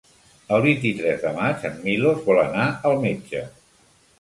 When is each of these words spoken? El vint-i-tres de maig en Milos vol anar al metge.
El 0.55 0.63
vint-i-tres 0.63 1.19
de 1.27 1.33
maig 1.35 1.67
en 1.71 1.77
Milos 1.83 2.25
vol 2.31 2.43
anar 2.47 2.67
al 2.93 2.99
metge. 3.05 3.45